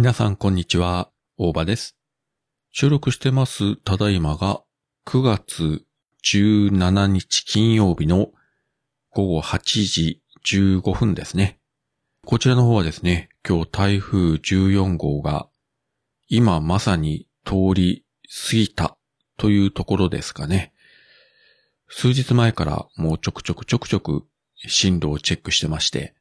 [0.00, 1.96] 皆さんこんにちは、大場です。
[2.70, 4.62] 収録してますただいまが
[5.06, 5.82] 9月
[6.24, 8.28] 17日金曜日の
[9.10, 9.58] 午後8
[9.88, 11.58] 時15分ですね。
[12.24, 15.48] こちらの方はですね、今日台風14号が
[16.28, 18.04] 今まさに通り
[18.46, 18.96] 過ぎた
[19.36, 20.72] というところですかね。
[21.88, 24.22] 数日前からもうちょくちょくちょくちょく
[24.68, 26.14] 進路をチェックしてまして、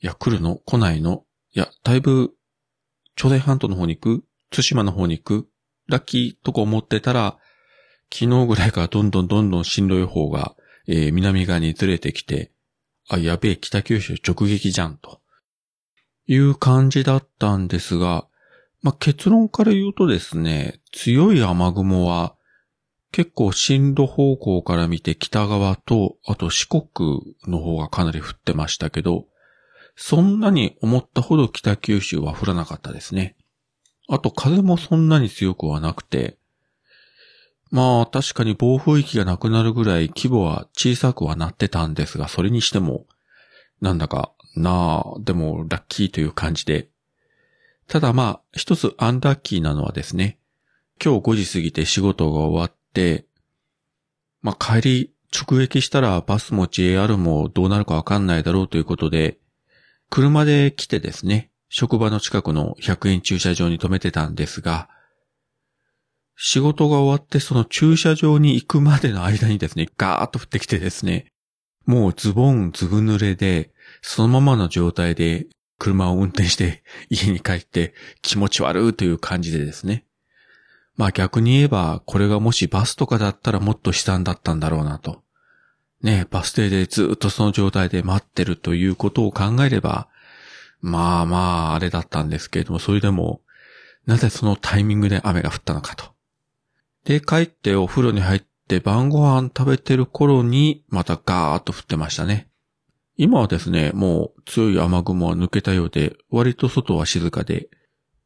[0.00, 0.60] いや、来るの？
[0.64, 1.24] 来ないの？
[1.52, 2.30] いや、だいぶ、
[3.18, 5.48] 朝鮮半島の方に行く対馬の方に行く
[5.88, 7.36] ラッキーとか思ってたら、
[8.12, 10.54] 昨日ぐらいからどんどんどんどん進路予報が、
[10.86, 12.52] えー南側にずれてきて、
[13.08, 15.20] あ、やべえ、北九州直撃じゃん、と。
[16.26, 18.26] いう感じだったんですが、
[18.82, 22.36] まあ、結論から言うとですね、強い雨雲は
[23.10, 29.26] 結構進路方向から見て北側と、あと四国の方がかなり降ってましたけど、
[30.00, 33.34] そんなに思ったほど北九州は降らなかったですね。
[34.08, 36.38] あと風もそんなに強くはなくて、
[37.72, 43.06] まあ確かに暴風域がなくなるぐらい規模は小さくはなってたんですが、それにしても、
[43.80, 46.88] なんだか、なあ、でもラッキーという感じで。
[47.88, 50.38] ただまあ、一つアンラッキーなのはですね、
[51.04, 53.26] 今日5時過ぎて仕事が終わって、
[54.42, 59.38] まあ帰り直撃したらバスも JR もどうなるかわかんないだろうということで、
[60.10, 64.88] 車で来てですね、職場の近くの100円駐車場に停めてたんですが、
[66.36, 71.26] 仕事が終わってその駐車場に行くまでの間にですね、ガーッと降ってきてですね、
[71.84, 75.46] もうズボンずぶ濡れで、そのままの状態で
[75.78, 80.04] 車を運転して家に帰って気持ち悪いという感じでですね。
[80.96, 85.22] まあ逆に言えば、これがもしバスとかだったらもっと悲惨だったんだろうなと。
[86.02, 90.08] ねバス停でずっとその状態で待ってるということを考えれば、
[90.80, 91.38] まあま
[91.72, 93.40] あ、あれだったんですけれども、それでも、
[94.06, 96.06] なぜそのタイミングで雨が降ったのかと。
[97.04, 102.48] で、帰ってお風呂に入って晩ご飯食べてる頃に、またガーッと降ってましたね。
[103.16, 107.68] 今はですね、もう強い雨雲は抜けたようで、割と外は静かで、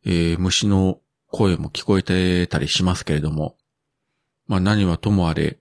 [0.04, 3.56] えー虫の声も聞こえてたりしますけれども、
[4.46, 5.58] まあ何はともあれ、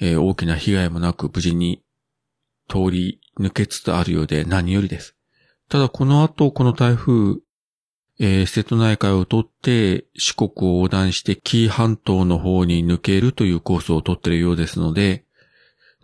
[0.00, 1.82] えー大きな被害もなく無事に
[2.68, 5.16] 通り抜けつつあるようで何よりです。
[5.68, 7.38] ただこの後この台風、
[8.20, 15.24] えー瀬戸内海を通って四国を横断して紀伊半島の方に抜けるというコースを取っているようですので、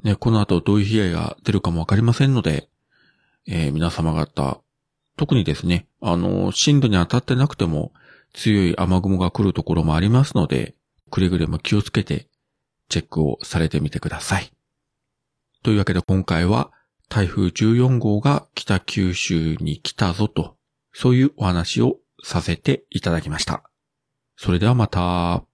[0.04, 2.68] ね、この後どういう被害が出るかもわかりませんので、
[3.46, 4.60] えー皆様方、
[5.16, 7.92] 特にですね、あの、進路に当たってなくても
[8.32, 10.74] 強い雨雲が来るところもありますので、
[11.10, 12.29] くれぐれも気をつけて
[12.90, 14.52] チェックをされてみてください。
[15.62, 16.70] というわけで今回は
[17.08, 20.56] 台風14号が北九州に来たぞと、
[20.92, 23.64] そういうお話をさせていただきました。
[24.36, 25.49] それではまた。